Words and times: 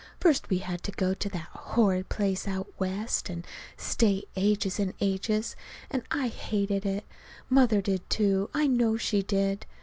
First 0.19 0.49
we 0.49 0.57
had 0.57 0.81
to 0.81 0.91
go 0.91 1.13
to 1.13 1.29
that 1.29 1.47
horrid 1.51 2.09
place 2.09 2.47
out 2.47 2.67
West, 2.79 3.29
and 3.29 3.45
stay 3.77 4.23
ages 4.35 4.79
and 4.79 4.95
ages. 4.99 5.55
And 5.91 6.01
I 6.09 6.27
hated 6.27 6.87
it. 6.87 7.05
Mother 7.51 7.83
did, 7.83 8.09
too. 8.09 8.49
I 8.51 8.65
know 8.65 8.97
she 8.97 9.21
did. 9.21 9.67